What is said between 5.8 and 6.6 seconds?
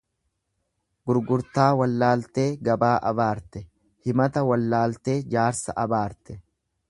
abaarte.